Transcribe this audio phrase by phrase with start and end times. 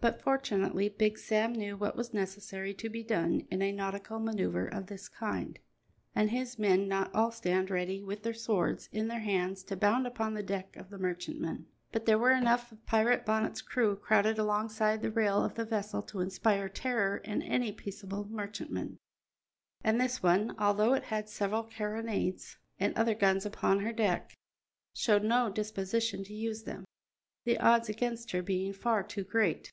[0.00, 4.68] But fortunately Big Sam knew what was necessary to be done in a nautical manoeuvre
[4.72, 5.58] of this kind,
[6.14, 9.76] and his men did not all stand ready with their swords in their hands to
[9.76, 11.66] bound upon the deck of the merchantman.
[11.90, 16.00] But there were enough of Pirate Bonnet's crew crowded alongside the rail of the vessel
[16.02, 18.98] to inspire terror in any peaceable merchantman.
[19.82, 24.32] And this one, although it had several carronades and other guns upon her deck,
[24.94, 26.84] showed no disposition to use them,
[27.44, 29.72] the odds against her being far too great.